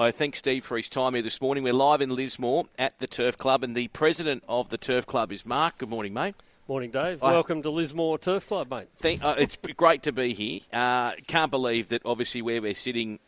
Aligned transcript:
I 0.00 0.12
thank 0.12 0.34
Steve 0.34 0.64
for 0.64 0.78
his 0.78 0.88
time 0.88 1.12
here 1.12 1.22
this 1.22 1.42
morning. 1.42 1.62
We're 1.62 1.74
live 1.74 2.00
in 2.00 2.08
Lismore 2.08 2.64
at 2.78 2.98
the 3.00 3.06
Turf 3.06 3.36
Club, 3.36 3.62
and 3.62 3.76
the 3.76 3.88
president 3.88 4.42
of 4.48 4.70
the 4.70 4.78
Turf 4.78 5.04
Club 5.04 5.30
is 5.30 5.44
Mark. 5.44 5.76
Good 5.76 5.90
morning, 5.90 6.14
mate. 6.14 6.34
Morning, 6.68 6.90
Dave. 6.90 7.22
I- 7.22 7.32
Welcome 7.32 7.60
to 7.64 7.68
Lismore 7.70 8.18
Turf 8.18 8.48
Club, 8.48 8.70
mate. 8.70 8.88
Thank, 8.96 9.22
uh, 9.22 9.34
it's 9.36 9.58
great 9.76 10.02
to 10.04 10.12
be 10.12 10.32
here. 10.32 10.60
Uh, 10.72 11.12
can't 11.26 11.50
believe 11.50 11.90
that 11.90 12.00
obviously 12.06 12.40
where 12.40 12.62
we're 12.62 12.74
sitting, 12.74 13.18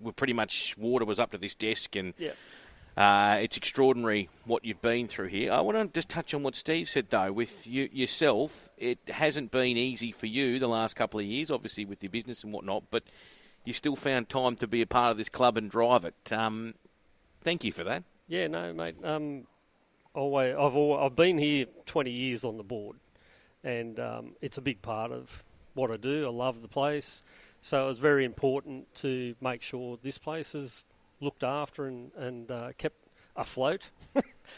we're 0.00 0.12
pretty 0.12 0.32
much 0.32 0.76
water 0.78 1.04
was 1.04 1.18
up 1.18 1.32
to 1.32 1.38
this 1.38 1.56
desk, 1.56 1.96
and 1.96 2.14
Yeah. 2.16 2.34
uh, 2.96 3.38
it's 3.42 3.56
extraordinary 3.56 4.28
what 4.44 4.64
you've 4.64 4.80
been 4.80 5.08
through 5.08 5.26
here. 5.26 5.50
I 5.50 5.60
want 5.60 5.76
to 5.76 5.88
just 5.92 6.08
touch 6.08 6.34
on 6.34 6.44
what 6.44 6.54
Steve 6.54 6.88
said 6.88 7.10
though. 7.10 7.32
With 7.32 7.66
you 7.66 7.88
yourself, 7.92 8.70
it 8.78 9.00
hasn't 9.08 9.50
been 9.50 9.76
easy 9.76 10.12
for 10.12 10.26
you 10.26 10.60
the 10.60 10.68
last 10.68 10.94
couple 10.94 11.18
of 11.18 11.26
years, 11.26 11.50
obviously 11.50 11.84
with 11.84 12.00
your 12.00 12.10
business 12.10 12.44
and 12.44 12.52
whatnot, 12.52 12.84
but 12.92 13.02
you 13.64 13.72
still 13.72 13.96
found 13.96 14.28
time 14.28 14.56
to 14.56 14.66
be 14.66 14.82
a 14.82 14.86
part 14.86 15.10
of 15.10 15.18
this 15.18 15.28
club 15.28 15.56
and 15.56 15.70
drive 15.70 16.04
it. 16.04 16.32
Um, 16.32 16.74
thank 17.42 17.64
you 17.64 17.72
for 17.72 17.84
that. 17.84 18.04
Yeah, 18.28 18.46
no, 18.46 18.72
mate. 18.72 18.96
Um, 19.04 19.46
always, 20.14 20.54
I've 20.54 20.74
al 20.74 20.94
I've 20.94 21.16
been 21.16 21.38
here 21.38 21.66
20 21.86 22.10
years 22.10 22.44
on 22.44 22.56
the 22.56 22.62
board, 22.62 22.96
and 23.62 23.98
um, 24.00 24.36
it's 24.40 24.58
a 24.58 24.62
big 24.62 24.82
part 24.82 25.12
of 25.12 25.42
what 25.74 25.90
I 25.90 25.96
do. 25.96 26.26
I 26.26 26.30
love 26.30 26.62
the 26.62 26.68
place, 26.68 27.22
so 27.60 27.84
it 27.84 27.88
was 27.88 27.98
very 27.98 28.24
important 28.24 28.92
to 28.96 29.34
make 29.40 29.62
sure 29.62 29.98
this 30.02 30.18
place 30.18 30.54
is 30.54 30.84
looked 31.20 31.44
after 31.44 31.86
and 31.86 32.10
and 32.16 32.50
uh, 32.50 32.72
kept 32.78 32.96
afloat. 33.36 33.90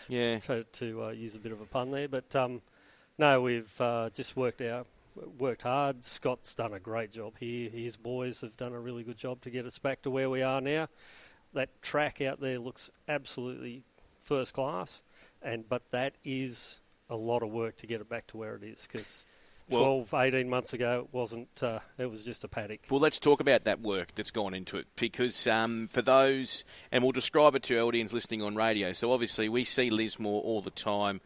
Yeah. 0.09 0.39
to, 0.41 0.65
to 0.65 1.05
uh, 1.05 1.11
use 1.11 1.35
a 1.35 1.39
bit 1.39 1.53
of 1.53 1.61
a 1.61 1.67
pun 1.67 1.91
there. 1.91 2.09
But 2.09 2.35
um, 2.35 2.63
no, 3.19 3.41
we've 3.41 3.81
uh, 3.81 4.11
just 4.15 4.37
worked 4.37 4.61
out, 4.61 4.87
worked 5.39 5.63
hard. 5.63 6.05
Scott's 6.05 6.55
done 6.55 6.73
a 6.73 6.81
great 6.81 7.13
job 7.13 7.35
here. 7.39 7.71
His 7.71 7.97
boys 7.97 8.41
have 8.41 8.57
done 8.57 8.73
a 8.73 8.81
really 8.81 9.03
good 9.03 9.17
job 9.17 9.41
to 9.43 9.51
get 9.51 9.67
us 9.67 9.79
back 9.79 10.03
to 10.03 10.11
where 10.11 10.31
we 10.31 10.43
are 10.43 10.61
now. 10.61 10.89
That 11.53 11.83
track 11.83 12.21
out 12.21 12.41
there 12.41 12.59
looks 12.59 12.91
absolutely 13.09 13.85
first 14.23 14.55
class, 14.55 15.03
and 15.43 15.69
but 15.69 15.83
that 15.93 16.15
is 16.25 16.81
a 17.09 17.17
lot 17.17 17.43
of 17.43 17.51
work 17.51 17.77
to 17.79 17.87
get 17.87 18.01
it 18.01 18.09
back 18.09 18.27
to 18.29 18.37
where 18.37 18.57
it 18.57 18.63
is 18.63 18.87
because. 18.91 19.27
Well- 19.27 20.05
12, 20.05 20.13
18 20.13 20.51
months 20.51 20.75
ago, 20.75 21.07
it 21.07 21.15
wasn't. 21.15 21.63
Uh, 21.63 21.79
it 21.97 22.11
was 22.11 22.23
just 22.23 22.45
a 22.45 22.49
paddock. 22.49 22.81
Well, 22.91 23.01
let's 23.01 23.19
talk 23.19 23.41
about 23.41 23.65
that 23.65 23.81
work 23.81 24.15
that's 24.15 24.31
gone 24.31 24.53
into 24.53 24.77
it 24.77 24.87
because 24.95 25.47
um, 25.47 25.89
for 25.89 26.03
those, 26.03 26.65
and 26.93 27.03
we'll 27.03 27.13
describe 27.13 27.55
it 27.55 27.63
to 27.63 27.79
our 27.79 27.85
audience 27.85 28.13
listening 28.13 28.43
on 28.43 28.57
radio. 28.57 28.93
So 28.93 29.11
obviously, 29.11 29.49
we 29.49 29.65
see 29.65 29.89
Lismore 29.89 30.43
all 30.43 30.61
the 30.61 30.71
time 30.71 31.23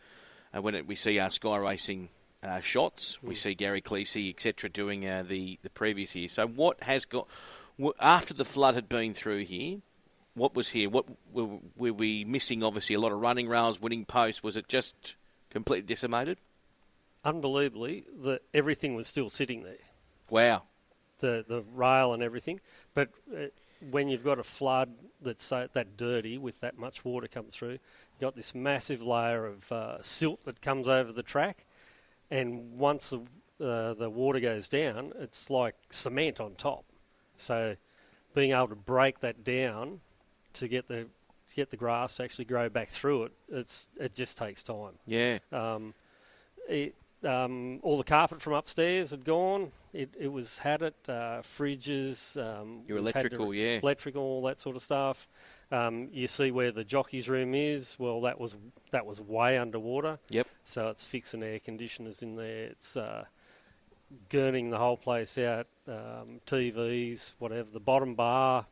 uh, 0.55 0.63
when 0.63 0.77
it, 0.77 0.87
we 0.87 0.95
see 0.95 1.19
our 1.19 1.31
Sky 1.31 1.57
Racing 1.57 2.11
uh, 2.43 2.61
shots. 2.61 3.23
We 3.23 3.35
see 3.35 3.55
Gary 3.55 3.81
Cleese, 3.81 4.31
etc., 4.31 4.71
doing 4.71 5.07
uh, 5.07 5.25
the 5.27 5.59
the 5.63 5.71
previous 5.71 6.15
year. 6.15 6.29
So 6.29 6.47
what 6.47 6.83
has 6.83 7.05
got 7.05 7.27
after 8.01 8.35
the 8.35 8.45
flood 8.45 8.75
had 8.75 8.89
been 8.89 9.15
through 9.15 9.45
here? 9.45 9.79
What 10.35 10.55
was 10.55 10.69
here? 10.69 10.89
What 10.89 11.07
were, 11.33 11.59
were 11.77 11.93
we 11.93 12.25
missing? 12.25 12.63
Obviously, 12.63 12.95
a 12.95 13.01
lot 13.01 13.13
of 13.13 13.21
running 13.21 13.49
rails, 13.49 13.81
winning 13.81 14.05
posts. 14.05 14.43
Was 14.43 14.57
it 14.57 14.69
just 14.69 15.17
completely 15.51 15.87
decimated? 15.87 16.39
Unbelievably, 17.25 18.05
that 18.23 18.43
everything 18.55 18.95
was 18.95 19.09
still 19.09 19.29
sitting 19.29 19.65
there. 19.65 19.79
Wow. 20.31 20.63
the 21.19 21.45
the 21.47 21.63
rail 21.75 22.13
and 22.15 22.23
everything. 22.23 22.61
But 22.95 23.09
uh, 23.35 23.47
when 23.91 24.09
you've 24.09 24.25
got 24.25 24.39
a 24.39 24.45
flood 24.45 24.91
that's 25.21 25.43
so, 25.45 25.69
that 25.73 25.97
dirty 25.97 26.39
with 26.39 26.61
that 26.61 26.79
much 26.79 27.05
water 27.05 27.27
come 27.29 27.47
through, 27.47 27.71
you've 27.73 28.21
got 28.21 28.37
this 28.37 28.55
massive 28.55 29.03
layer 29.03 29.47
of 29.47 29.71
uh, 29.73 30.03
silt 30.03 30.45
that 30.45 30.61
comes 30.63 30.89
over 30.89 31.13
the 31.13 31.23
track, 31.23 31.65
and 32.31 32.79
once 32.79 33.11
the 33.11 33.21
uh, 33.65 33.95
the 33.95 34.09
water 34.09 34.41
goes 34.41 34.69
down, 34.69 35.13
it's 35.19 35.51
like 35.51 35.75
cement 35.91 36.41
on 36.41 36.55
top. 36.55 36.85
So 37.37 37.77
being 38.35 38.53
able 38.53 38.69
to 38.69 38.77
break 38.77 39.21
that 39.21 39.43
down 39.43 40.01
to 40.55 40.69
get 40.69 40.89
the 40.89 41.07
to 41.49 41.57
get 41.57 41.71
the 41.71 41.77
grass 41.77 42.17
to 42.17 42.25
actually 42.25 42.45
grow 42.45 42.69
back 42.69 42.89
through 42.89 43.25
it, 43.25 43.33
it's 43.49 43.89
it 43.99 44.15
just 44.15 44.39
takes 44.39 44.63
time. 44.63 44.95
Yeah. 45.07 45.39
Um, 45.53 45.95
it, 46.69 46.95
um, 47.25 47.81
all 47.83 47.97
the 47.99 48.05
carpet 48.05 48.41
from 48.41 48.53
upstairs 48.53 49.11
had 49.11 49.25
gone. 49.25 49.73
It, 49.93 50.15
it 50.19 50.29
was 50.29 50.59
had 50.59 50.83
it 50.83 50.95
uh, 51.09 51.43
fridges. 51.43 52.37
Um, 52.37 52.83
Your 52.87 53.01
we've 53.01 53.07
had 53.07 53.13
to- 53.15 53.19
electrical, 53.21 53.55
yeah. 53.55 53.79
electrical, 53.83 54.23
all 54.23 54.43
that 54.43 54.61
sort 54.61 54.77
of 54.77 54.83
stuff. 54.83 55.29
Um, 55.71 56.09
you 56.13 56.29
see 56.29 56.51
where 56.51 56.73
the 56.73 56.85
jockey's 56.85 57.29
room 57.29 57.55
is. 57.55 57.97
Well, 57.99 58.23
that 58.23 58.41
was 58.41 58.57
that 58.93 59.05
was 59.05 59.21
way 59.21 59.59
underwater. 59.59 60.19
Yep. 60.31 60.47
So 60.65 60.89
it's 60.89 61.05
fixing 61.05 61.43
air 61.43 61.59
conditioners 61.59 62.23
in 62.23 62.37
there. 62.37 62.65
It's 62.67 62.97
uh, 62.97 63.25
gurning 64.31 64.71
the 64.71 64.79
whole 64.79 64.97
place 64.97 65.37
out. 65.39 65.67
Um, 65.87 66.41
TVs, 66.47 67.35
whatever. 67.39 67.69
The 67.71 67.81
bottom 67.81 68.15
bar, 68.15 68.67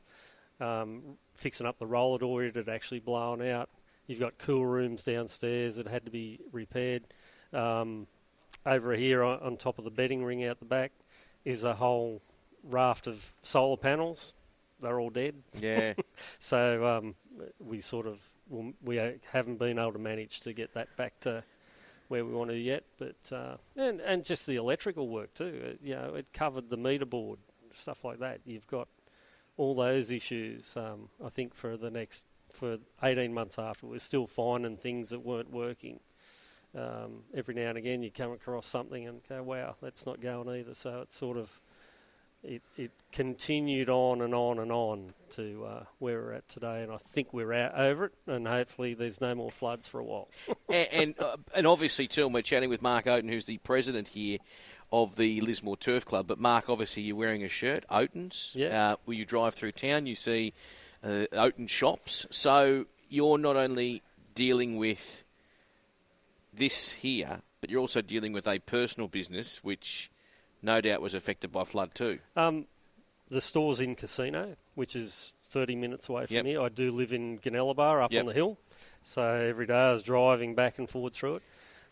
um, 0.61 1.03
fixing 1.35 1.67
up 1.67 1.79
the 1.79 1.87
roller 1.87 2.19
door. 2.19 2.45
It 2.45 2.57
had 2.57 2.69
actually 2.69 3.01
blown 3.01 3.43
out. 3.43 3.69
You've 4.07 4.21
got 4.21 4.39
cool 4.39 4.65
rooms 4.65 5.03
downstairs 5.03 5.77
that 5.77 5.89
had 5.89 6.05
to 6.05 6.11
be 6.11 6.39
repaired. 6.53 7.05
Um, 7.53 8.07
over 8.67 8.95
here 8.95 9.23
on, 9.23 9.39
on 9.41 9.57
top 9.57 9.79
of 9.79 9.85
the 9.85 9.91
betting 9.91 10.25
ring 10.25 10.45
out 10.45 10.59
the 10.59 10.67
back 10.67 10.93
is 11.45 11.65
a 11.65 11.75
whole 11.75 12.21
raft 12.65 13.07
of 13.07 13.33
solar 13.43 13.77
panels. 13.77 14.35
They're 14.83 15.01
all 15.01 15.11
dead. 15.11 15.37
Yeah. 15.59 15.95
So 16.39 16.87
um, 16.87 17.15
we 17.59 17.81
sort 17.81 18.07
of 18.07 18.23
we 18.83 18.99
uh, 18.99 19.13
haven't 19.33 19.59
been 19.59 19.79
able 19.79 19.93
to 19.93 19.99
manage 19.99 20.41
to 20.41 20.53
get 20.53 20.73
that 20.75 20.97
back 20.97 21.19
to 21.21 21.45
where 22.09 22.25
we 22.25 22.33
want 22.33 22.51
to 22.51 22.57
yet. 22.57 22.85
But 22.99 23.33
uh, 23.33 23.57
and 23.77 24.01
and 24.01 24.25
just 24.25 24.47
the 24.47 24.57
electrical 24.57 25.09
work 25.09 25.35
too. 25.35 25.45
It, 25.45 25.81
you 25.83 25.95
know, 25.95 26.15
it 26.15 26.33
covered 26.33 26.71
the 26.71 26.77
meter 26.77 27.05
board, 27.05 27.39
stuff 27.73 28.05
like 28.05 28.21
that. 28.21 28.41
You've 28.47 28.67
got 28.67 28.89
all 29.57 29.75
those 29.75 30.11
issues. 30.11 30.75
Um, 30.77 31.09
I 31.25 31.29
think 31.29 31.55
for 31.55 31.77
the 31.77 31.91
next 31.91 32.27
for 32.53 32.79
18 33.03 33.35
months 33.35 33.59
after, 33.59 33.87
we're 33.87 33.99
still 33.99 34.27
finding 34.27 34.77
things 34.77 35.11
that 35.11 35.21
weren't 35.21 35.51
working. 35.51 36.01
Um, 36.75 37.23
every 37.35 37.55
now 37.55 37.71
and 37.71 37.79
again, 37.79 38.03
you 38.03 38.11
come 38.11 38.33
across 38.33 38.67
something 38.67 39.07
and 39.07 39.21
go, 39.29 39.43
"Wow, 39.43 39.77
that's 39.81 40.07
not 40.07 40.21
going 40.21 40.49
either." 40.49 40.75
So 40.75 41.01
it's 41.01 41.17
sort 41.17 41.39
of 41.39 41.61
it, 42.43 42.63
it 42.77 42.91
continued 43.13 43.89
on 43.89 44.21
and 44.21 44.35
on 44.35 44.59
and 44.59 44.71
on 44.71 45.15
to 45.31 45.65
uh, 45.65 45.85
where 45.99 46.23
we're 46.23 46.33
at 46.33 46.49
today, 46.49 46.83
and 46.83 46.93
I 46.93 46.99
think 46.99 47.33
we're 47.33 47.53
out 47.53 47.79
over 47.79 48.07
it, 48.07 48.13
and 48.27 48.47
hopefully 48.47 48.95
there's 48.95 49.21
no 49.21 49.35
more 49.35 49.51
floods 49.51 49.89
for 49.89 50.01
a 50.01 50.05
while. 50.05 50.29
and 50.69 50.89
and, 50.93 51.21
uh, 51.21 51.37
and 51.55 51.67
obviously 51.67 52.07
too, 52.07 52.25
and 52.25 52.35
we're 52.35 52.43
chatting 52.43 52.71
with 52.71 52.83
Mark 52.83 53.07
Oaten, 53.07 53.29
who's 53.29 53.47
the 53.47 53.59
president 53.59 54.09
here 54.09 54.39
of 54.93 55.17
the 55.17 55.41
Lismore 55.41 55.77
Turf 55.77 56.05
Club. 56.05 56.27
But 56.27 56.39
Mark, 56.39 56.69
obviously, 56.69 57.03
you're 57.03 57.17
wearing 57.17 57.43
a 57.43 57.49
shirt, 57.49 57.85
Oaten's. 57.91 58.53
Yeah. 58.55 58.93
Uh, 58.93 58.97
where 59.05 59.17
you 59.17 59.25
drive 59.25 59.55
through 59.55 59.73
town, 59.73 60.07
you 60.07 60.15
see 60.15 60.53
uh, 61.03 61.27
Oaten 61.33 61.69
shops. 61.69 62.27
So 62.31 62.87
you're 63.09 63.39
not 63.39 63.57
only 63.57 64.03
dealing 64.35 64.77
with 64.77 65.25
this 66.57 66.93
here, 66.93 67.43
but 67.61 67.71
you're 67.71 67.81
also 67.81 68.03
dealing 68.03 68.33
with 68.33 68.47
a 68.47 68.59
personal 68.59 69.09
business, 69.09 69.63
which 69.63 70.11
no 70.63 70.81
doubt 70.81 71.01
was 71.01 71.15
affected 71.15 71.53
by 71.53 71.65
flood 71.65 71.95
too. 71.95 72.19
Um, 72.35 72.67
the 73.29 73.41
store's 73.41 73.81
in 73.81 73.95
Casino, 73.95 74.57
which 74.75 74.97
is 74.97 75.33
30 75.49 75.77
minutes 75.77 76.09
away 76.09 76.27
from 76.27 76.37
Yep. 76.37 76.45
here. 76.47 76.61
I 76.63 76.69
do 76.69 76.91
live 76.91 77.13
in 77.13 77.39
Goonellabah 77.39 78.05
up 78.05 78.13
Yep. 78.13 78.21
on 78.21 78.27
the 78.27 78.33
hill, 78.35 78.59
so 79.03 79.23
every 79.23 79.67
day 79.67 79.75
I 79.75 79.93
was 79.93 80.03
driving 80.03 80.55
back 80.55 80.79
and 80.79 80.89
forward 80.89 81.13
through 81.13 81.37
it. 81.37 81.43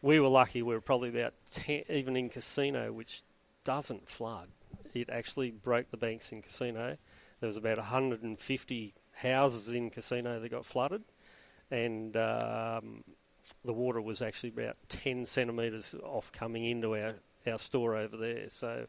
We 0.02 0.20
were 0.20 0.28
lucky; 0.28 0.62
we 0.62 0.74
were 0.74 0.80
probably 0.80 1.08
about 1.08 1.34
10, 1.52 1.84
even 1.88 2.16
in 2.16 2.28
Casino, 2.28 2.92
which 2.92 3.22
doesn't 3.64 4.08
flood. 4.08 4.48
It 4.92 5.08
actually 5.10 5.50
broke 5.50 5.90
the 5.90 5.96
banks 5.96 6.30
in 6.30 6.42
Casino. 6.42 6.96
There 7.40 7.46
was 7.46 7.56
about 7.56 7.78
150 7.78 8.94
houses 9.12 9.68
in 9.74 9.90
Casino 9.90 10.40
that 10.40 10.48
got 10.50 10.66
flooded, 10.66 11.02
and 11.70 12.16
um, 12.16 13.04
the 13.64 13.72
water 13.72 14.00
was 14.00 14.22
actually 14.22 14.50
about 14.50 14.76
10 14.88 15.26
centimetres 15.26 15.94
off 16.02 16.32
coming 16.32 16.64
into 16.64 16.94
our, 16.96 17.14
our 17.46 17.58
store 17.58 17.96
over 17.96 18.16
there. 18.16 18.48
So 18.48 18.86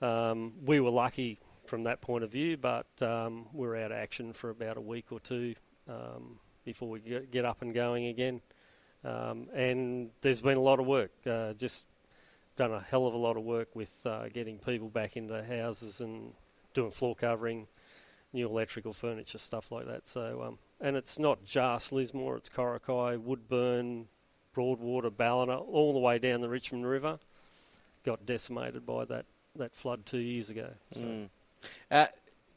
um, 0.00 0.54
we 0.64 0.80
were 0.80 0.90
lucky 0.90 1.38
from 1.66 1.84
that 1.84 2.00
point 2.00 2.24
of 2.24 2.30
view, 2.30 2.56
but 2.56 2.86
um, 3.00 3.46
we 3.52 3.66
were 3.66 3.76
out 3.76 3.92
of 3.92 3.98
action 3.98 4.32
for 4.32 4.50
about 4.50 4.76
a 4.76 4.80
week 4.80 5.06
or 5.10 5.20
two 5.20 5.54
um, 5.88 6.38
before 6.64 6.88
we 6.88 7.00
get, 7.00 7.30
get 7.30 7.44
up 7.44 7.62
and 7.62 7.74
going 7.74 8.06
again. 8.06 8.40
Um, 9.04 9.48
and 9.54 10.10
there's 10.20 10.40
been 10.40 10.56
a 10.56 10.62
lot 10.62 10.80
of 10.80 10.86
work. 10.86 11.10
Uh, 11.26 11.52
just 11.54 11.86
done 12.56 12.72
a 12.72 12.80
hell 12.80 13.06
of 13.06 13.14
a 13.14 13.18
lot 13.18 13.36
of 13.36 13.42
work 13.42 13.74
with 13.74 14.04
uh, 14.06 14.28
getting 14.28 14.58
people 14.58 14.88
back 14.88 15.16
into 15.16 15.42
houses 15.42 16.00
and 16.00 16.32
doing 16.74 16.90
floor 16.90 17.14
covering, 17.14 17.66
new 18.32 18.46
electrical 18.46 18.92
furniture, 18.92 19.38
stuff 19.38 19.72
like 19.72 19.86
that. 19.86 20.06
So, 20.06 20.42
um, 20.46 20.58
and 20.82 20.96
it's 20.96 21.18
not 21.18 21.44
just 21.44 21.92
Lismore; 21.92 22.36
it's 22.36 22.50
Coraki, 22.50 23.18
Woodburn, 23.18 24.08
Broadwater, 24.52 25.10
Ballina, 25.10 25.58
all 25.58 25.92
the 25.92 26.00
way 26.00 26.18
down 26.18 26.40
the 26.40 26.48
Richmond 26.48 26.86
River. 26.86 27.18
Got 28.04 28.26
decimated 28.26 28.84
by 28.84 29.04
that 29.06 29.24
that 29.56 29.74
flood 29.74 30.04
two 30.04 30.18
years 30.18 30.50
ago. 30.50 30.70
So. 30.92 31.00
Mm. 31.00 31.28
Uh, 31.90 32.06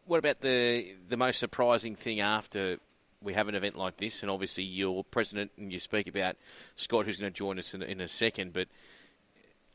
what 0.05 0.17
about 0.17 0.41
the 0.41 0.95
the 1.07 1.17
most 1.17 1.39
surprising 1.39 1.95
thing 1.95 2.19
after 2.19 2.79
we 3.21 3.33
have 3.33 3.47
an 3.47 3.55
event 3.55 3.75
like 3.75 3.97
this? 3.97 4.21
And 4.23 4.31
obviously, 4.31 4.63
you're 4.63 5.03
president, 5.03 5.51
and 5.57 5.71
you 5.71 5.79
speak 5.79 6.07
about 6.07 6.35
Scott, 6.75 7.05
who's 7.05 7.19
going 7.19 7.31
to 7.31 7.37
join 7.37 7.59
us 7.59 7.73
in, 7.73 7.83
in 7.83 8.01
a 8.01 8.07
second. 8.07 8.53
But 8.53 8.67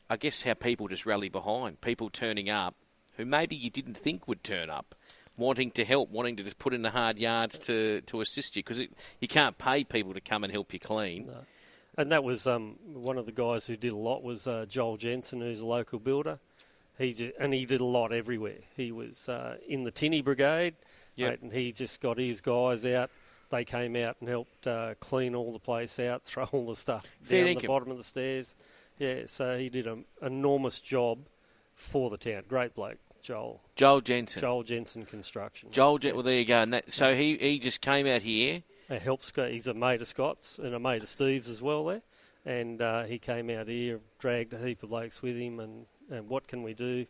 I 0.09 0.17
guess 0.17 0.43
how 0.43 0.55
people 0.55 0.89
just 0.89 1.05
rally 1.05 1.29
behind 1.29 1.79
people 1.79 2.09
turning 2.09 2.49
up 2.49 2.75
who 3.17 3.25
maybe 3.25 3.55
you 3.55 3.69
didn't 3.69 3.95
think 3.95 4.27
would 4.27 4.43
turn 4.43 4.69
up. 4.69 4.95
Wanting 5.41 5.71
to 5.71 5.83
help, 5.83 6.09
wanting 6.09 6.37
to 6.37 6.43
just 6.43 6.59
put 6.59 6.73
in 6.73 6.81
the 6.81 6.91
hard 6.91 7.19
yards 7.19 7.59
to, 7.59 8.01
to 8.01 8.21
assist 8.21 8.55
you 8.55 8.63
because 8.63 8.79
you 9.19 9.27
can't 9.27 9.57
pay 9.57 9.83
people 9.83 10.13
to 10.13 10.21
come 10.21 10.43
and 10.43 10.53
help 10.53 10.71
you 10.73 10.79
clean. 10.79 11.27
No. 11.27 11.39
And 11.97 12.11
that 12.11 12.23
was 12.23 12.47
um, 12.47 12.77
one 12.85 13.17
of 13.17 13.25
the 13.25 13.33
guys 13.33 13.67
who 13.67 13.75
did 13.75 13.91
a 13.91 13.97
lot 13.97 14.23
was 14.23 14.47
uh, 14.47 14.65
Joel 14.67 14.97
Jensen, 14.97 15.41
who's 15.41 15.59
a 15.59 15.65
local 15.65 15.99
builder. 15.99 16.39
He 16.97 17.13
just, 17.13 17.33
and 17.39 17.53
he 17.53 17.65
did 17.65 17.81
a 17.81 17.85
lot 17.85 18.13
everywhere. 18.13 18.59
He 18.77 18.91
was 18.91 19.27
uh, 19.27 19.57
in 19.67 19.83
the 19.83 19.91
tinny 19.91 20.21
brigade, 20.21 20.75
yep. 21.15 21.41
and 21.41 21.51
he 21.51 21.71
just 21.71 21.99
got 21.99 22.17
his 22.17 22.39
guys 22.39 22.85
out. 22.85 23.09
They 23.49 23.65
came 23.65 23.97
out 23.97 24.15
and 24.21 24.29
helped 24.29 24.65
uh, 24.65 24.93
clean 25.01 25.35
all 25.35 25.51
the 25.51 25.59
place 25.59 25.99
out, 25.99 26.23
throw 26.23 26.45
all 26.45 26.67
the 26.67 26.75
stuff 26.75 27.05
Fair 27.21 27.45
down 27.45 27.55
the 27.61 27.67
bottom 27.67 27.91
of 27.91 27.97
the 27.97 28.03
stairs. 28.03 28.55
Yeah, 28.97 29.23
so 29.25 29.57
he 29.57 29.69
did 29.69 29.87
an 29.87 30.05
enormous 30.21 30.79
job 30.79 31.19
for 31.75 32.09
the 32.09 32.17
town. 32.17 32.43
Great 32.47 32.75
bloke. 32.75 32.99
Joel. 33.21 33.61
Joel 33.75 34.01
Jensen. 34.01 34.41
Joel 34.41 34.63
Jensen 34.63 35.05
Construction. 35.05 35.69
Joel 35.71 35.97
Jensen. 35.97 36.15
Well, 36.15 36.23
there 36.23 36.39
you 36.39 36.45
go. 36.45 36.59
And 36.59 36.73
that, 36.73 36.91
so 36.91 37.15
he, 37.15 37.37
he 37.37 37.59
just 37.59 37.81
came 37.81 38.07
out 38.07 38.21
here. 38.21 38.63
He 38.89 38.95
helps. 38.95 39.31
He's 39.35 39.67
a 39.67 39.73
mate 39.73 40.01
of 40.01 40.07
Scott's 40.07 40.59
and 40.59 40.73
a 40.73 40.79
mate 40.79 41.01
of 41.01 41.07
Steve's 41.07 41.47
as 41.47 41.61
well 41.61 41.85
there. 41.85 42.01
And 42.45 42.81
uh, 42.81 43.03
he 43.03 43.19
came 43.19 43.49
out 43.49 43.67
here, 43.67 43.99
dragged 44.19 44.53
a 44.53 44.57
heap 44.57 44.81
of 44.83 44.89
blokes 44.89 45.21
with 45.21 45.37
him, 45.37 45.59
and, 45.59 45.85
and 46.09 46.27
what 46.27 46.47
can 46.47 46.63
we 46.63 46.73
do? 46.73 47.05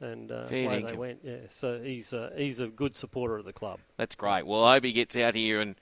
And 0.00 0.30
uh, 0.30 0.44
they 0.46 0.94
went. 0.94 1.20
Yeah. 1.22 1.36
So 1.48 1.80
he's 1.80 2.12
a, 2.12 2.32
he's 2.36 2.60
a 2.60 2.66
good 2.66 2.94
supporter 2.94 3.38
of 3.38 3.44
the 3.44 3.52
club. 3.52 3.78
That's 3.96 4.14
great. 4.14 4.46
Well, 4.46 4.64
I 4.64 4.74
hope 4.74 4.84
he 4.84 4.92
gets 4.92 5.16
out 5.16 5.34
here 5.34 5.60
and 5.60 5.76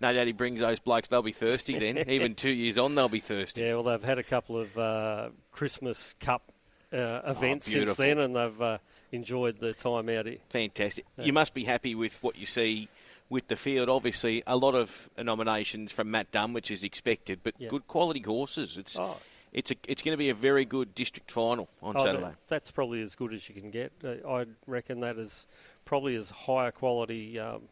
no 0.00 0.12
doubt 0.12 0.26
he 0.26 0.32
brings 0.32 0.60
those 0.60 0.78
blokes. 0.78 1.08
They'll 1.08 1.22
be 1.22 1.32
thirsty 1.32 1.78
then. 1.78 1.98
Even 2.08 2.34
two 2.34 2.50
years 2.50 2.78
on, 2.78 2.94
they'll 2.94 3.08
be 3.08 3.20
thirsty. 3.20 3.62
Yeah, 3.62 3.74
well, 3.74 3.84
they've 3.84 4.02
had 4.02 4.18
a 4.18 4.22
couple 4.22 4.58
of 4.58 4.76
uh, 4.76 5.28
Christmas 5.52 6.14
Cup 6.20 6.52
uh, 6.92 7.20
events 7.26 7.68
oh, 7.68 7.72
since 7.72 7.96
then, 7.96 8.18
and 8.18 8.36
they've 8.36 8.62
uh, 8.62 8.78
enjoyed 9.12 9.58
the 9.58 9.72
time 9.72 10.08
out 10.08 10.26
here. 10.26 10.38
Fantastic. 10.50 11.04
Yeah. 11.16 11.24
You 11.24 11.32
must 11.32 11.54
be 11.54 11.64
happy 11.64 11.94
with 11.94 12.22
what 12.22 12.38
you 12.38 12.46
see 12.46 12.88
with 13.28 13.48
the 13.48 13.56
field. 13.56 13.88
Obviously, 13.88 14.42
a 14.46 14.56
lot 14.56 14.74
of 14.74 15.10
nominations 15.18 15.92
from 15.92 16.10
Matt 16.10 16.30
Dunn, 16.30 16.52
which 16.52 16.70
is 16.70 16.84
expected, 16.84 17.40
but 17.42 17.54
yeah. 17.58 17.68
good 17.68 17.86
quality 17.86 18.20
horses. 18.20 18.76
It's 18.76 18.98
oh. 18.98 19.16
it's 19.52 19.70
a, 19.70 19.74
it's 19.88 20.02
going 20.02 20.12
to 20.12 20.18
be 20.18 20.30
a 20.30 20.34
very 20.34 20.64
good 20.64 20.94
district 20.94 21.30
final 21.30 21.68
on 21.82 21.96
oh, 21.96 22.04
Saturday. 22.04 22.32
That's 22.48 22.70
probably 22.70 23.02
as 23.02 23.14
good 23.14 23.32
as 23.32 23.48
you 23.48 23.54
can 23.54 23.70
get. 23.70 23.92
Uh, 24.04 24.28
I 24.28 24.46
reckon 24.66 25.00
that 25.00 25.18
is 25.18 25.46
probably 25.84 26.16
as 26.16 26.30
high 26.30 26.68
a 26.68 26.72
quality 26.72 27.38
um, 27.38 27.62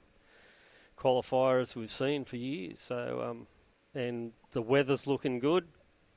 qualifier 0.99 1.61
as 1.61 1.77
we've 1.77 1.91
seen 1.91 2.25
for 2.25 2.37
years. 2.37 2.81
So, 2.81 3.25
um, 3.29 3.47
and 3.95 4.33
the 4.53 4.63
weather's 4.63 5.07
looking 5.07 5.39
good. 5.39 5.69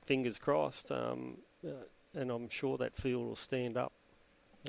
Fingers 0.05 0.39
crossed. 0.39 0.91
Um, 0.91 1.37
uh, 1.65 1.71
and 2.17 2.31
I'm 2.31 2.49
sure 2.49 2.77
that 2.77 2.95
field 2.95 3.25
will 3.25 3.35
stand 3.35 3.77
up 3.77 3.93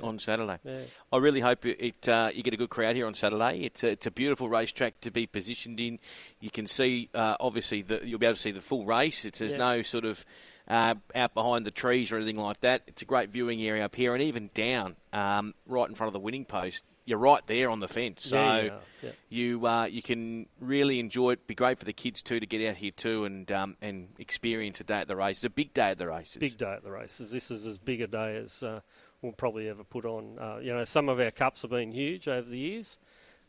on 0.01 0.19
Saturday. 0.19 0.59
Yeah. 0.63 0.81
I 1.11 1.17
really 1.17 1.41
hope 1.41 1.65
it 1.65 2.07
uh, 2.07 2.29
you 2.33 2.43
get 2.43 2.53
a 2.53 2.57
good 2.57 2.69
crowd 2.69 2.95
here 2.95 3.05
on 3.05 3.13
Saturday. 3.13 3.61
It's 3.61 3.83
a, 3.83 3.89
it's 3.89 4.07
a 4.07 4.11
beautiful 4.11 4.47
racetrack 4.47 5.01
to 5.01 5.11
be 5.11 5.27
positioned 5.27 5.79
in. 5.79 5.99
You 6.39 6.51
can 6.51 6.67
see 6.67 7.09
uh, 7.13 7.35
obviously 7.39 7.81
the, 7.81 8.01
you'll 8.03 8.19
be 8.19 8.25
able 8.25 8.35
to 8.35 8.41
see 8.41 8.51
the 8.51 8.61
full 8.61 8.85
race. 8.85 9.25
It's, 9.25 9.39
there's 9.39 9.53
yeah. 9.53 9.57
no 9.57 9.81
sort 9.81 10.05
of 10.05 10.25
uh, 10.67 10.95
out 11.15 11.33
behind 11.33 11.65
the 11.65 11.71
trees 11.71 12.11
or 12.11 12.17
anything 12.17 12.39
like 12.39 12.61
that. 12.61 12.83
It's 12.87 13.01
a 13.01 13.05
great 13.05 13.29
viewing 13.29 13.61
area 13.61 13.83
up 13.85 13.95
here 13.95 14.13
and 14.13 14.23
even 14.23 14.51
down 14.53 14.95
um, 15.11 15.53
right 15.67 15.89
in 15.89 15.95
front 15.95 16.09
of 16.09 16.13
the 16.13 16.19
winning 16.19 16.45
post. 16.45 16.83
You're 17.09 17.17
right 17.17 17.41
there 17.47 17.71
on 17.71 17.79
the 17.79 17.87
fence, 17.87 18.23
so 18.23 18.37
yeah, 18.37 18.61
you 19.01 19.11
you, 19.29 19.65
uh, 19.65 19.85
you 19.85 20.03
can 20.03 20.45
really 20.59 20.99
enjoy 20.99 21.31
it. 21.31 21.47
Be 21.47 21.55
great 21.55 21.79
for 21.79 21.85
the 21.85 21.91
kids 21.91 22.21
too 22.21 22.39
to 22.39 22.45
get 22.45 22.69
out 22.69 22.77
here 22.77 22.91
too 22.91 23.25
and 23.25 23.51
um, 23.51 23.77
and 23.81 24.09
experience 24.19 24.79
a 24.79 24.83
day 24.83 24.99
at 24.99 25.07
the 25.07 25.15
race. 25.15 25.37
It's 25.37 25.45
a 25.45 25.49
big 25.49 25.73
day 25.73 25.89
at 25.89 25.97
the 25.97 26.07
races. 26.07 26.37
Big 26.37 26.59
day 26.59 26.71
at 26.71 26.83
the 26.83 26.91
races. 26.91 27.31
This 27.31 27.49
is 27.49 27.65
as 27.65 27.79
big 27.79 28.01
a 28.01 28.05
day 28.05 28.37
as 28.37 28.61
uh, 28.61 28.81
we'll 29.23 29.31
probably 29.31 29.67
ever 29.69 29.83
put 29.83 30.05
on. 30.05 30.37
Uh, 30.39 30.59
you 30.61 30.71
know, 30.71 30.83
some 30.83 31.09
of 31.09 31.19
our 31.19 31.31
cups 31.31 31.63
have 31.63 31.71
been 31.71 31.91
huge 31.91 32.27
over 32.27 32.47
the 32.47 32.59
years, 32.59 32.99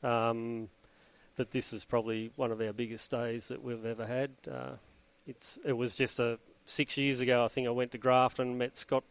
um, 0.02 0.70
but 1.36 1.50
this 1.50 1.74
is 1.74 1.84
probably 1.84 2.30
one 2.36 2.52
of 2.52 2.62
our 2.62 2.72
biggest 2.72 3.10
days 3.10 3.48
that 3.48 3.62
we've 3.62 3.84
ever 3.84 4.06
had. 4.06 4.30
Uh, 4.50 4.76
it's 5.26 5.58
it 5.66 5.74
was 5.74 5.96
just 5.96 6.18
a 6.18 6.38
six 6.64 6.96
years 6.96 7.20
ago. 7.20 7.44
I 7.44 7.48
think 7.48 7.66
I 7.66 7.72
went 7.72 7.92
to 7.92 7.98
Grafton 7.98 8.48
and 8.48 8.58
met 8.58 8.74
Scott 8.74 9.04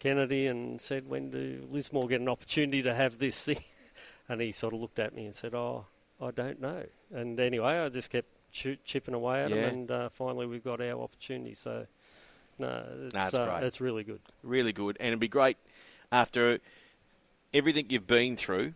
Kennedy 0.00 0.48
and 0.48 0.80
said, 0.80 1.08
"When 1.08 1.30
do 1.30 1.66
Lismore 1.70 2.08
get 2.08 2.20
an 2.20 2.28
opportunity 2.28 2.82
to 2.82 2.94
have 2.94 3.18
this 3.18 3.42
thing?" 3.44 3.62
and 4.28 4.40
he 4.40 4.50
sort 4.50 4.74
of 4.74 4.80
looked 4.80 4.98
at 4.98 5.14
me 5.14 5.26
and 5.26 5.34
said, 5.34 5.54
"Oh, 5.54 5.86
I 6.20 6.32
don't 6.32 6.60
know." 6.60 6.84
And 7.14 7.38
anyway, 7.38 7.78
I 7.78 7.88
just 7.88 8.10
kept 8.10 8.28
ch- 8.52 8.78
chipping 8.84 9.14
away 9.14 9.44
at 9.44 9.50
yeah. 9.50 9.56
him, 9.56 9.68
and 9.68 9.90
uh, 9.90 10.08
finally 10.08 10.46
we've 10.46 10.64
got 10.64 10.80
our 10.80 11.00
opportunity. 11.00 11.54
So. 11.54 11.86
No, 12.58 12.84
it's, 13.06 13.32
no, 13.32 13.44
uh, 13.44 13.60
it's 13.62 13.80
really 13.80 14.04
good. 14.04 14.20
Really 14.42 14.74
good. 14.74 14.98
And 15.00 15.06
it'd 15.06 15.18
be 15.18 15.28
great 15.28 15.56
after 16.12 16.58
everything 17.54 17.86
you've 17.88 18.06
been 18.06 18.36
through 18.36 18.74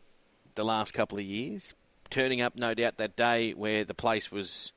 the 0.54 0.64
last 0.64 0.94
couple 0.94 1.18
of 1.18 1.24
years, 1.24 1.74
turning 2.10 2.40
up, 2.40 2.56
no 2.56 2.74
doubt, 2.74 2.96
that 2.98 3.16
day 3.16 3.52
where 3.52 3.84
the 3.84 3.94
place 3.94 4.30
was 4.30 4.72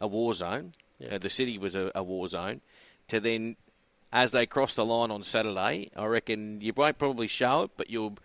a 0.00 0.06
war 0.06 0.34
zone, 0.34 0.72
yeah. 0.98 1.14
uh, 1.14 1.18
the 1.18 1.30
city 1.30 1.58
was 1.58 1.74
a, 1.74 1.90
a, 1.94 2.02
war 2.02 2.26
zone, 2.28 2.60
to 3.08 3.20
then, 3.20 3.56
as 4.12 4.32
they 4.32 4.46
cross 4.46 4.74
the 4.74 4.84
line 4.84 5.10
on 5.10 5.22
Saturday, 5.22 5.90
I 5.96 6.06
reckon 6.06 6.60
you 6.60 6.72
won't 6.74 6.98
probably 6.98 7.28
show 7.28 7.62
it, 7.62 7.70
but 7.76 7.90
you'll 7.90 8.18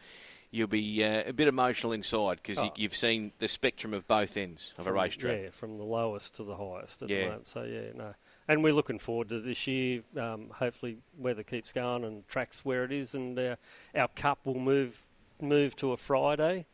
you'll 0.51 0.67
be 0.67 1.03
uh, 1.03 1.23
a 1.27 1.33
bit 1.33 1.47
emotional 1.47 1.91
inside 1.91 2.39
because 2.41 2.57
oh. 2.57 2.71
you, 2.75 2.87
have 2.87 2.95
seen 2.95 3.33
the 3.39 3.47
spectrum 3.47 3.93
of 3.93 4.07
both 4.07 4.37
ends 4.37 4.73
of 4.77 4.85
from, 4.85 4.93
a 4.93 4.95
racetrack. 5.01 5.41
Yeah, 5.41 5.49
from 5.49 5.77
the 5.77 5.83
lowest 5.83 6.35
to 6.35 6.43
the 6.43 6.55
highest 6.55 7.01
at 7.01 7.09
yeah. 7.09 7.19
the 7.19 7.25
moment. 7.25 7.47
So 7.47 7.63
yeah, 7.63 7.91
no 7.93 8.15
and 8.47 8.63
we're 8.63 8.73
looking 8.73 8.99
forward 8.99 9.29
to 9.29 9.41
this 9.41 9.67
year. 9.67 10.01
Um, 10.17 10.51
hopefully, 10.53 10.97
weather 11.17 11.43
keeps 11.43 11.71
going 11.71 12.03
and 12.03 12.27
tracks 12.27 12.63
where 12.63 12.83
it 12.83 12.91
is, 12.91 13.15
and 13.15 13.37
uh, 13.37 13.55
our 13.95 14.07
cup 14.09 14.45
will 14.45 14.59
move 14.59 15.05
move 15.41 15.75
to 15.77 15.91
a 15.91 15.97
Friday, 15.97 16.65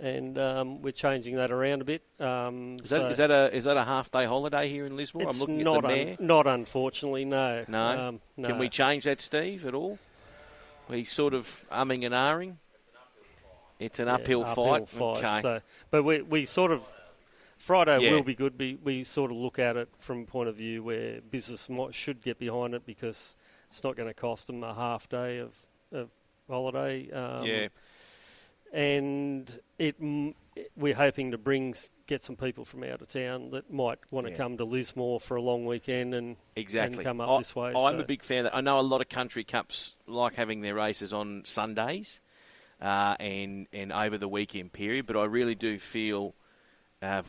and 0.00 0.38
um, 0.38 0.82
we're 0.82 0.92
changing 0.92 1.36
that 1.36 1.50
around 1.50 1.82
a 1.82 1.84
bit. 1.84 2.02
Um, 2.18 2.76
is, 2.82 2.90
that, 2.90 2.96
so 2.96 3.06
is 3.08 3.16
that 3.18 3.30
a 3.30 3.54
is 3.54 3.64
that 3.64 3.76
a 3.76 3.84
half 3.84 4.10
day 4.10 4.24
holiday 4.24 4.68
here 4.68 4.86
in 4.86 4.96
Lismore? 4.96 5.28
I'm 5.28 5.38
looking 5.38 5.62
not 5.62 5.76
at 5.76 5.82
the 5.82 5.88
mayor. 5.88 6.16
Un- 6.18 6.26
not 6.26 6.46
unfortunately, 6.46 7.24
no. 7.24 7.64
No? 7.68 8.08
Um, 8.08 8.20
no. 8.36 8.48
Can 8.48 8.58
we 8.58 8.68
change 8.68 9.04
that, 9.04 9.20
Steve, 9.20 9.66
at 9.66 9.74
all? 9.74 9.98
He's 10.90 11.12
sort 11.12 11.34
of 11.34 11.66
umming 11.70 12.04
and 12.04 12.14
ahhing. 12.14 12.56
It's 13.78 13.98
an 13.98 14.08
uphill, 14.08 14.40
yeah, 14.40 14.54
fight. 14.54 14.82
Uphill 14.82 15.14
fight. 15.14 15.24
Okay. 15.24 15.40
So, 15.40 15.60
but 15.90 16.02
we 16.02 16.22
we 16.22 16.46
sort 16.46 16.72
of 16.72 16.84
Friday 17.60 17.98
yeah. 18.00 18.12
will 18.12 18.22
be 18.22 18.34
good. 18.34 18.58
We, 18.58 18.78
we 18.82 19.04
sort 19.04 19.30
of 19.30 19.36
look 19.36 19.58
at 19.58 19.76
it 19.76 19.90
from 19.98 20.22
a 20.22 20.24
point 20.24 20.48
of 20.48 20.56
view 20.56 20.82
where 20.82 21.20
business 21.20 21.68
might, 21.68 21.94
should 21.94 22.22
get 22.22 22.38
behind 22.38 22.74
it 22.74 22.86
because 22.86 23.34
it's 23.68 23.84
not 23.84 23.96
going 23.96 24.08
to 24.08 24.14
cost 24.14 24.46
them 24.46 24.64
a 24.64 24.74
half 24.74 25.10
day 25.10 25.38
of, 25.38 25.66
of 25.92 26.08
holiday. 26.48 27.10
Um, 27.10 27.44
yeah. 27.44 27.68
And 28.72 29.60
it, 29.78 29.96
we're 30.76 30.94
hoping 30.94 31.32
to 31.32 31.38
bring 31.38 31.74
get 32.06 32.22
some 32.22 32.36
people 32.36 32.64
from 32.64 32.82
out 32.84 33.00
of 33.00 33.08
town 33.08 33.50
that 33.50 33.72
might 33.72 33.98
want 34.10 34.26
to 34.26 34.32
yeah. 34.32 34.38
come 34.38 34.56
to 34.56 34.64
Lismore 34.64 35.20
for 35.20 35.36
a 35.36 35.42
long 35.42 35.64
weekend 35.64 36.14
and 36.14 36.36
exactly 36.56 36.98
and 36.98 37.04
come 37.04 37.20
up 37.20 37.30
I, 37.30 37.38
this 37.38 37.54
way. 37.54 37.68
I'm 37.68 37.96
so. 37.96 38.00
a 38.00 38.04
big 38.04 38.22
fan. 38.22 38.44
That 38.44 38.54
I 38.54 38.60
know 38.60 38.78
a 38.78 38.82
lot 38.82 39.00
of 39.00 39.08
country 39.08 39.44
cups 39.44 39.96
like 40.06 40.34
having 40.34 40.60
their 40.60 40.74
races 40.74 41.12
on 41.12 41.42
Sundays 41.44 42.20
uh, 42.80 43.16
and 43.18 43.66
and 43.72 43.92
over 43.92 44.18
the 44.18 44.28
weekend 44.28 44.72
period, 44.72 45.06
but 45.06 45.16
I 45.16 45.24
really 45.24 45.54
do 45.54 45.78
feel. 45.78 46.34
Uh, 47.02 47.22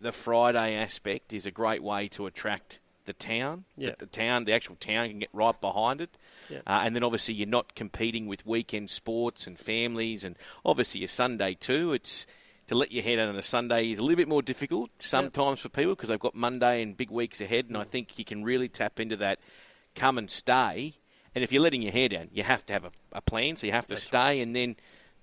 the 0.00 0.12
Friday 0.12 0.74
aspect 0.74 1.32
is 1.32 1.46
a 1.46 1.50
great 1.50 1.82
way 1.82 2.08
to 2.08 2.26
attract 2.26 2.78
the 3.04 3.12
town. 3.12 3.64
Yeah. 3.76 3.92
The, 3.98 4.06
town, 4.06 4.44
the 4.44 4.52
actual 4.52 4.76
town, 4.76 5.08
can 5.08 5.18
get 5.18 5.30
right 5.32 5.58
behind 5.60 6.00
it. 6.00 6.16
Yeah. 6.48 6.58
Uh, 6.66 6.82
and 6.84 6.94
then 6.94 7.02
obviously 7.02 7.34
you're 7.34 7.48
not 7.48 7.74
competing 7.74 8.26
with 8.26 8.46
weekend 8.46 8.90
sports 8.90 9.46
and 9.46 9.58
families, 9.58 10.24
and 10.24 10.36
obviously 10.64 11.04
a 11.04 11.08
Sunday 11.08 11.54
too. 11.54 11.92
It's 11.92 12.26
to 12.66 12.74
let 12.74 12.92
your 12.92 13.02
head 13.02 13.18
out 13.18 13.28
on 13.28 13.36
a 13.36 13.42
Sunday 13.42 13.90
is 13.90 13.98
a 13.98 14.02
little 14.02 14.16
bit 14.16 14.28
more 14.28 14.42
difficult 14.42 14.90
sometimes 14.98 15.60
for 15.60 15.68
people 15.68 15.94
because 15.94 16.08
they've 16.08 16.18
got 16.18 16.34
Monday 16.34 16.82
and 16.82 16.96
big 16.96 17.10
weeks 17.10 17.40
ahead. 17.40 17.66
And 17.68 17.76
I 17.76 17.84
think 17.84 18.18
you 18.18 18.24
can 18.24 18.42
really 18.42 18.68
tap 18.68 18.98
into 18.98 19.16
that. 19.16 19.38
Come 19.94 20.16
and 20.18 20.30
stay. 20.30 20.94
And 21.34 21.44
if 21.44 21.52
you're 21.52 21.62
letting 21.62 21.82
your 21.82 21.92
hair 21.92 22.08
down, 22.08 22.28
you 22.32 22.42
have 22.42 22.64
to 22.66 22.72
have 22.72 22.84
a, 22.84 22.90
a 23.12 23.20
plan. 23.20 23.56
So 23.56 23.66
you 23.66 23.72
have 23.72 23.86
to 23.88 23.94
That's 23.94 24.04
stay, 24.04 24.18
right. 24.18 24.40
and 24.40 24.54
then 24.54 24.76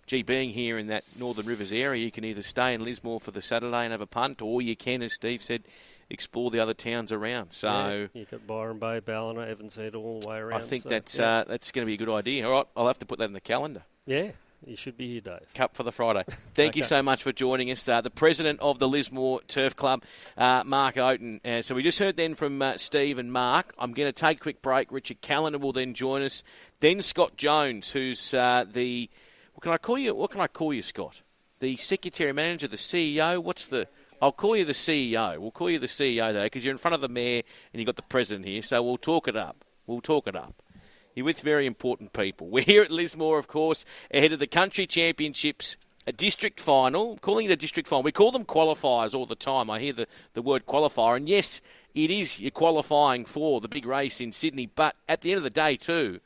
gee, 0.05 0.23
being 0.23 0.51
here 0.51 0.77
in 0.77 0.87
that 0.87 1.03
Northern 1.17 1.45
Rivers 1.45 1.71
area, 1.71 2.03
you 2.03 2.11
can 2.11 2.25
either 2.25 2.41
stay 2.41 2.73
in 2.73 2.83
Lismore 2.83 3.19
for 3.19 3.31
the 3.31 3.41
Saturday 3.41 3.83
and 3.83 3.91
have 3.91 4.01
a 4.01 4.07
punt, 4.07 4.41
or 4.41 4.61
you 4.61 4.75
can, 4.75 5.01
as 5.01 5.13
Steve 5.13 5.41
said, 5.41 5.63
explore 6.11 6.51
the 6.51 6.59
other 6.59 6.73
towns 6.73 7.11
around. 7.11 7.51
So 7.51 7.69
yeah, 7.69 8.07
you 8.13 8.25
got 8.29 8.45
Byron 8.45 8.79
Bay, 8.79 8.99
Ballina, 8.99 9.47
Evans 9.47 9.75
Head, 9.75 9.95
all 9.95 10.19
the 10.19 10.27
way 10.27 10.37
around. 10.37 10.61
I 10.61 10.65
think 10.65 10.83
so, 10.83 10.89
that's 10.89 11.17
yeah. 11.17 11.39
uh, 11.39 11.43
that's 11.45 11.71
going 11.71 11.85
to 11.85 11.87
be 11.87 11.95
a 11.95 11.97
good 11.97 12.13
idea. 12.13 12.45
All 12.45 12.53
right, 12.53 12.65
I'll 12.75 12.87
have 12.87 12.99
to 12.99 13.05
put 13.05 13.19
that 13.19 13.25
in 13.25 13.33
the 13.33 13.41
calendar. 13.41 13.83
Yeah. 14.05 14.31
You 14.65 14.75
should 14.75 14.95
be 14.95 15.11
here, 15.11 15.21
Dave. 15.21 15.47
Cup 15.55 15.75
for 15.75 15.81
the 15.81 15.91
Friday. 15.91 16.23
Thank 16.53 16.71
okay. 16.71 16.79
you 16.79 16.83
so 16.83 17.01
much 17.01 17.23
for 17.23 17.31
joining 17.31 17.71
us. 17.71 17.87
Uh, 17.89 18.01
the 18.01 18.11
president 18.11 18.59
of 18.59 18.77
the 18.77 18.87
Lismore 18.87 19.41
Turf 19.47 19.75
Club, 19.75 20.03
uh, 20.37 20.63
Mark 20.63 20.95
Oaten. 20.95 21.43
Uh, 21.43 21.63
so 21.63 21.73
we 21.73 21.81
just 21.81 21.97
heard 21.97 22.15
then 22.15 22.35
from 22.35 22.61
uh, 22.61 22.77
Steve 22.77 23.17
and 23.17 23.33
Mark. 23.33 23.73
I'm 23.79 23.93
going 23.93 24.07
to 24.07 24.13
take 24.13 24.37
a 24.37 24.39
quick 24.39 24.61
break. 24.61 24.91
Richard 24.91 25.21
Callander 25.21 25.57
will 25.57 25.73
then 25.73 25.95
join 25.95 26.21
us. 26.21 26.43
Then 26.79 27.01
Scott 27.01 27.37
Jones, 27.37 27.89
who's 27.89 28.35
uh, 28.35 28.65
the 28.71 29.09
what 29.53 29.63
can 29.63 29.71
I 29.71 29.77
call 29.77 29.97
you? 29.97 30.13
What 30.13 30.29
can 30.29 30.41
I 30.41 30.47
call 30.47 30.73
you, 30.73 30.83
Scott? 30.83 31.21
The 31.59 31.77
secretary 31.77 32.33
manager, 32.33 32.67
the 32.67 32.77
CEO. 32.77 33.41
What's 33.41 33.65
the? 33.65 33.87
I'll 34.21 34.31
call 34.31 34.55
you 34.55 34.65
the 34.65 34.73
CEO. 34.73 35.37
We'll 35.39 35.51
call 35.51 35.69
you 35.69 35.79
the 35.79 35.87
CEO 35.87 36.31
though, 36.33 36.43
because 36.43 36.63
you're 36.63 36.73
in 36.73 36.77
front 36.77 36.95
of 36.95 37.01
the 37.01 37.09
mayor 37.09 37.41
and 37.73 37.79
you've 37.79 37.87
got 37.87 37.95
the 37.95 38.03
president 38.03 38.45
here. 38.45 38.61
So 38.61 38.81
we'll 38.83 38.97
talk 38.97 39.27
it 39.27 39.35
up. 39.35 39.65
We'll 39.87 40.01
talk 40.01 40.27
it 40.27 40.35
up. 40.35 40.61
You're 41.15 41.25
with 41.25 41.41
very 41.41 41.65
important 41.65 42.13
people. 42.13 42.47
We're 42.47 42.63
here 42.63 42.83
at 42.83 42.91
Lismore, 42.91 43.39
of 43.39 43.47
course, 43.47 43.83
ahead 44.13 44.31
of 44.31 44.39
the 44.39 44.47
country 44.47 44.85
championships 44.87 45.75
a 46.07 46.11
district 46.11 46.59
final, 46.59 47.17
calling 47.17 47.45
it 47.45 47.51
a 47.51 47.55
district 47.55 47.87
final. 47.87 48.03
We 48.03 48.11
call 48.11 48.31
them 48.31 48.45
qualifiers 48.45 49.13
all 49.13 49.25
the 49.25 49.35
time. 49.35 49.69
I 49.69 49.79
hear 49.79 49.93
the, 49.93 50.07
the 50.33 50.41
word 50.41 50.65
qualifier, 50.65 51.15
and 51.15 51.29
yes, 51.29 51.61
it 51.93 52.09
is 52.09 52.39
you're 52.39 52.51
qualifying 52.51 53.25
for 53.25 53.61
the 53.61 53.67
big 53.67 53.85
race 53.85 54.19
in 54.19 54.31
Sydney, 54.31 54.67
but 54.67 54.95
at 55.07 55.21
the 55.21 55.31
end 55.31 55.37
of 55.37 55.43
the 55.43 55.49
day, 55.49 55.75
too, 55.75 56.19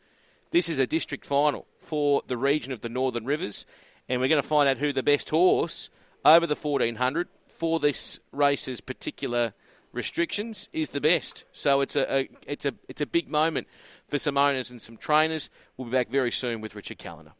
this 0.51 0.69
is 0.69 0.79
a 0.79 0.87
district 0.87 1.25
final 1.25 1.65
for 1.77 2.21
the 2.27 2.37
region 2.37 2.71
of 2.71 2.81
the 2.81 2.89
Northern 2.89 3.25
Rivers, 3.25 3.65
and 4.07 4.21
we're 4.21 4.29
going 4.29 4.41
to 4.41 4.47
find 4.47 4.69
out 4.69 4.77
who 4.77 4.93
the 4.93 5.03
best 5.03 5.29
horse 5.29 5.89
over 6.23 6.47
the 6.47 6.55
1400 6.55 7.27
for 7.57 7.79
this 7.79 8.19
race's 8.31 8.81
particular 8.81 9.53
restrictions 9.91 10.69
is 10.73 10.89
the 10.89 11.01
best. 11.01 11.45
So 11.51 11.81
it's 11.81 11.95
a, 11.95 12.13
a 12.13 12.29
it's 12.45 12.65
a 12.65 12.73
it's 12.87 13.01
a 13.01 13.05
big 13.05 13.29
moment 13.29 13.67
for 14.07 14.17
some 14.17 14.37
owners 14.37 14.69
and 14.69 14.81
some 14.81 14.97
trainers. 14.97 15.49
We'll 15.77 15.87
be 15.87 15.91
back 15.91 16.09
very 16.09 16.31
soon 16.31 16.61
with 16.61 16.75
Richard 16.75 16.99
Callander. 16.99 17.33